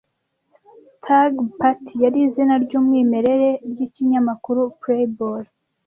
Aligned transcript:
Stag 0.97 1.33
Party 1.59 1.93
yari 2.03 2.19
izina 2.27 2.53
ryumwimerere 2.63 3.49
ryikinyamakuru 3.71 4.61
Playboy 4.81 5.43